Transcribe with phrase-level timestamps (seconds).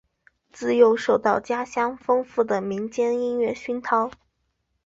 [0.51, 4.09] 自幼受到家乡丰富的民间音乐熏陶。